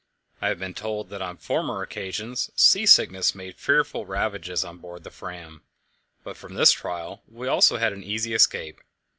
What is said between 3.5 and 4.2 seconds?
fearful